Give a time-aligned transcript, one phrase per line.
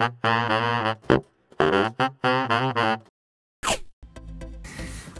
[0.00, 0.06] こ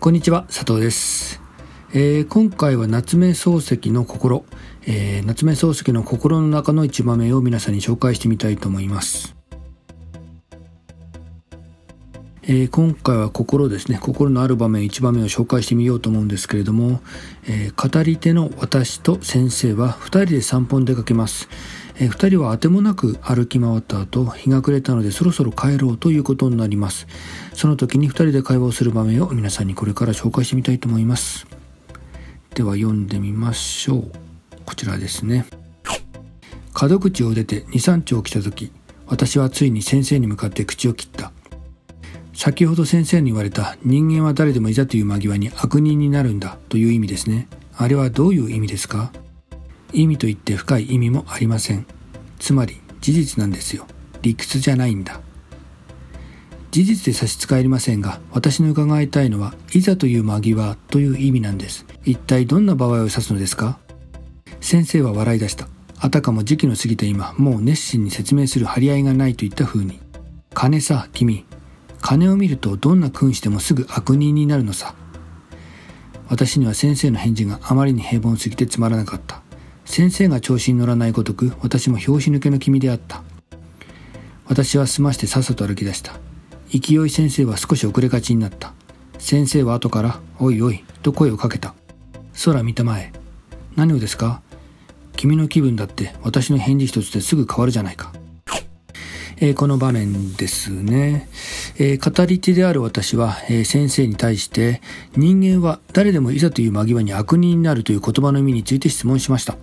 [0.08, 1.42] んにちは佐藤です、
[1.92, 4.46] えー、今回は夏目漱石の心、
[4.86, 9.36] えー、夏目漱石の心の中の一場面を皆さんに紹介してみたいと思います。
[12.44, 13.98] えー、今回は心ですね。
[14.00, 17.02] 心のある場面一場面を紹介してみようと思うんですけれども、
[17.46, 21.50] えー、語り手の私と先生は2人で散歩に出かけます、
[22.00, 27.06] えー、2人はあてもなく歩き回った後日が暮れたのでそろそろ帰ろうということになります。
[27.52, 31.46] その時に2人で会話をする場面を皆さんにこれから紹介してみたいと思います。
[32.54, 34.10] では読んでみましょう。
[34.64, 35.44] こちらですね。
[36.72, 38.72] 角口を出て23丁来た時
[39.06, 41.32] 私はついに先生に向かって口を切った。
[42.32, 47.48] 先ほど先生に言われた人間は誰でもいざという間際に悪人になるんだという意味ですね。
[47.76, 49.12] あれはどういう意味ですか？
[49.92, 51.86] 意味と言って深い意味もありません。
[52.38, 53.86] つまり事実なんですよ。
[54.22, 55.20] 理屈じゃないんだ。
[56.70, 61.84] 事実で差し支えりませんが、私の伺いたいのは、いざという間際という意味なんです。
[62.04, 63.78] 一体どんな場合を指すのですか？
[64.60, 65.66] 先生は笑い出した。
[65.98, 69.98] あたかも時期の過ぎた今、もう熱心に説明する張り合いがないといった風に。
[70.54, 71.44] 金さ、君、
[72.00, 74.94] 金を見るとどんな君してもすぐ悪人になるのさ。
[76.28, 79.42] 私には先生の返事があまりに平凡すぎてつまらなかった。
[79.90, 83.24] 先生が調子に乗らないごとく私も拍子抜けの君であった。
[84.46, 86.12] 私は済ましてさっさと歩き出した。
[86.68, 88.72] 勢い先生は少し遅れがちになった。
[89.18, 91.74] 先生は後から、おいおい、と声をかけた。
[92.44, 93.12] 空見たまえ。
[93.74, 94.42] 何をですか？
[95.16, 98.12] 君の気分だって私の返事一つですぐ変わるじゃないか。
[99.40, 101.28] えー、この場面ですね。
[101.78, 104.82] えー、語り手である私は、えー、先生に対して
[105.16, 109.56] 人間は誰でもいざという間際に悪人になるという言葉の意味について質問しました、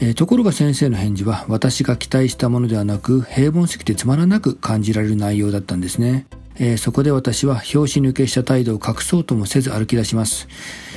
[0.00, 6.26] え、ところが先生の返事は私が期待したものではなく平凡すぎてつまらなく感じられる内容だったんですね、
[6.58, 10.48] えそこで私は拍子抜けした態度を隠そうともせず歩き出します。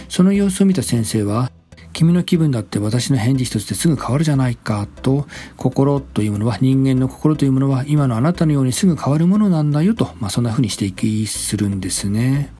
[0.09, 1.51] その様子を見た先生は
[1.93, 12.53] 君の気分だって私の返事一つですぐ変わるじゃないかと心というものは人間の心というものは今のあなたのようにすぐ変わるものなんだよと、まあ、そんな風に指摘するんですね。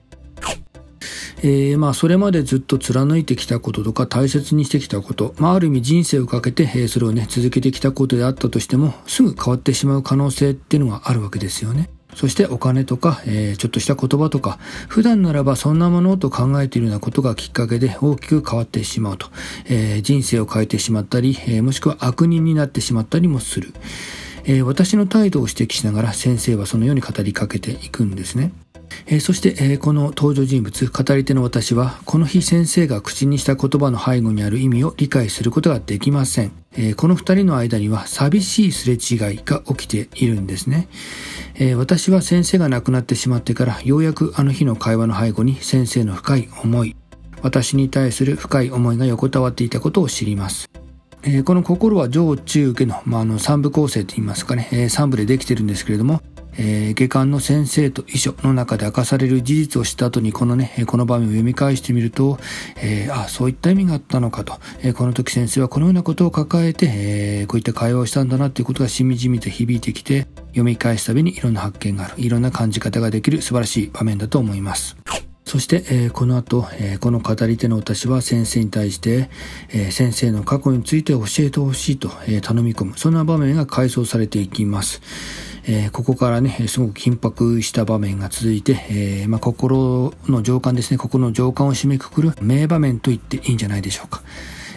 [1.45, 11.89] えー、まあそれまでずっと貫いてきたこととか大切にしてきたこと、まあある意味人生をかけて、それをね続けてきたことであったとしてもすぐ変わってしまう可能性っていうのがあるわけですよね。
[12.16, 19.28] そしてお金とか、えー、ちょっとした言葉とか、普段ならばそんなものと考えているようなことがきっかけで大きく変わってしまうと。
[19.66, 23.74] えー、人生を変えてしまったり、えー、もしくは悪人になってしまったりもする。
[24.46, 28.51] え私の態度を指摘しながら先生はそのように語りかけていくんですね。
[29.06, 36.52] えー、そして、えー、この登場人物、語り手の私は、この日先生が口にした言葉の背後にある意味を理解することができません。
[36.76, 40.88] えー、この二人の間には寂しいすれ違いが起きているんですね。
[41.56, 46.96] え私は先生が亡くなってしまってから、ようやくあの日の会話の背後に先生の深い思い、
[47.42, 50.70] 私に対する深い思いが横たわっていたことを知ります。
[51.25, 56.22] え、この心は上中下の,、まあ、あの三部構成といいますかね、えー、三部でできてるんですけれども、
[56.58, 62.38] えー、下巻の先生と遺書の中で明かされる事実を知った後にこのね、この場面を読み返してみると、
[62.78, 74.96] えー、あ、そういった意味があったのかと、えー、この時先生はこのようなことを抱えて、え、こういった会話をしたんだなっていうことがしみじみと響いてきて、読み返すたびにいろんな発見がある、いろんな感じ方ができる素晴らしい場面だと思います。
[75.46, 79.30] そして、えー、この後、えー、この語り手の私は先生に対して、
[79.69, 82.97] えー、先生の過去について教えてほしいと、え頼み込む。
[82.97, 85.02] そんな場面が回想されていきます。
[85.66, 94.22] えここからね、すごく緊迫した場面が続いて、えまあ、心の情感ですね、心の情感を締めくくる名場面と言っていいんじゃないでしょうか。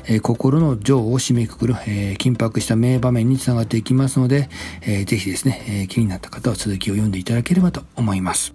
[0.08, 4.48] え心の情を締めくくる、え緊迫した名場面につながっていきますので、
[4.82, 8.54] えー、ぜひですね、え気になった方は続きを読んでいただければと思います。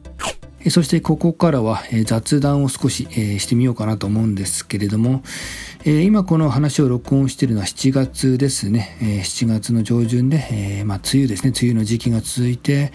[0.69, 3.07] そしてここからは雑談を少し
[3.39, 5.23] してみようかなと思うんですけれども、
[5.83, 8.95] 今この話を録音しているのは7月ですね。
[9.23, 11.53] 7月の上旬で、まあ、梅雨ですね。
[11.59, 12.91] 梅雨の時期が続いて、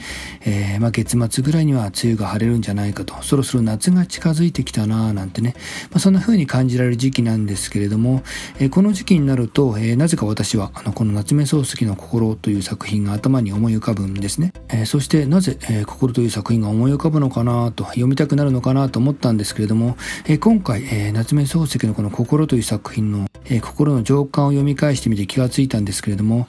[0.78, 5.54] まあ、月末ぐらいには梅雨が晴れるんじゃないかと、そろそろ夏が近づいてきたなぁなんてね、
[5.90, 8.22] まあ、そんな風に感じられる時期なんですけれども、
[8.70, 14.52] この時期になると、なぜか私はこの夏目漱石の心という作品が頭に思い浮かぶんですね。
[14.84, 26.46] そしてなぜ心という作品が思い浮かぶのかなと読みたくなるのかなと思ったんですけれども、え、今回、え、夏目漱石のこの心という作品のえー、心の情感を読み返してみて気がついたんですけれども、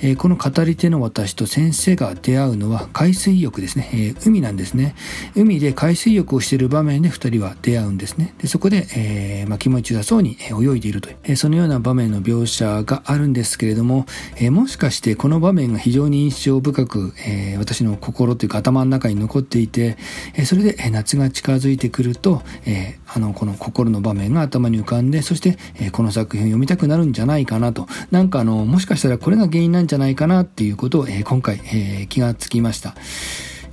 [0.00, 4.94] えー、この語り手の私と先生が出会うのは海水浴ですね、えー、海なんですね。
[5.34, 8.34] 海で海水浴をしている場面で2人は出会うんですね。
[8.38, 14.06] でそこで、えまあ、気持ちよさそうに泳いでいるという、えそのような場面の描写があるんですけれども、
[14.36, 19.96] えもしかしてこの場面が非常に印象深く、え私の心というか頭の中に残っていて、
[20.34, 32.94] えそれで、え夏が近づいてくると、えあのこの心の場面が頭に浮かんでそして、えこの作品読みたくなるんじゃないかなとなんかあのもしかしたらこれが原因なんじゃないかなっていうことを、え今回、え気がつきました。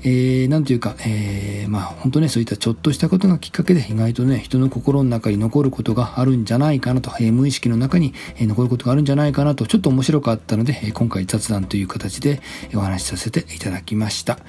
[0.04, 12.42] えー、なんというか、えー、まあ本当ね、そういったちょっとしたことがきっかけで意外とね、人の心の中に残ることがあるんじゃないかなと、えー、無意識の中に、え残ることがあるんじゃないかなと、ちょっと面白かったので、え今回雑談という形で
[12.76, 14.40] お話しさせていただきました。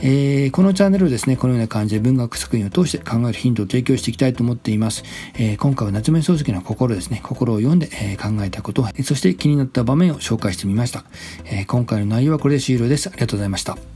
[0.00, 5.04] え、このチャンネルをですね、このような感じで文学作品を通して考えるヒントを提供していきたいと思っています。
[5.38, 11.04] え、今回は夏目漱石の心ですね、心を読んで、え、考えたこと、そして気になった場面を紹介してみました。
[11.44, 13.08] え今回の内容はこれで終了です。
[13.08, 13.95] ありがとうございました。